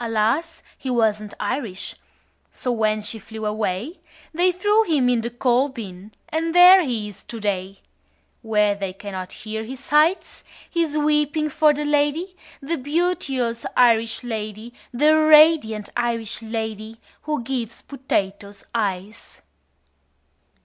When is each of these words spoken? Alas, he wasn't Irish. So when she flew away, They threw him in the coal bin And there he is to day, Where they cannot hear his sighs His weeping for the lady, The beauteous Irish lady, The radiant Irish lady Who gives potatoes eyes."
Alas, 0.00 0.64
he 0.76 0.90
wasn't 0.90 1.32
Irish. 1.38 1.94
So 2.50 2.72
when 2.72 3.00
she 3.00 3.20
flew 3.20 3.46
away, 3.46 4.00
They 4.34 4.50
threw 4.50 4.82
him 4.82 5.08
in 5.08 5.20
the 5.20 5.30
coal 5.30 5.68
bin 5.68 6.10
And 6.28 6.52
there 6.52 6.82
he 6.82 7.06
is 7.06 7.22
to 7.22 7.38
day, 7.38 7.78
Where 8.42 8.74
they 8.74 8.92
cannot 8.92 9.32
hear 9.32 9.62
his 9.62 9.78
sighs 9.78 10.42
His 10.68 10.98
weeping 10.98 11.50
for 11.50 11.72
the 11.72 11.84
lady, 11.84 12.34
The 12.60 12.78
beauteous 12.78 13.64
Irish 13.76 14.24
lady, 14.24 14.74
The 14.92 15.16
radiant 15.16 15.88
Irish 15.96 16.42
lady 16.42 17.00
Who 17.22 17.40
gives 17.44 17.80
potatoes 17.82 18.64
eyes." 18.74 19.40